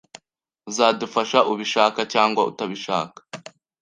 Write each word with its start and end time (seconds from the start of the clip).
Uzadufasha, 0.69 1.39
ubishaka 1.51 1.99
cyangwa 2.13 2.41
utabishaka. 2.49 3.19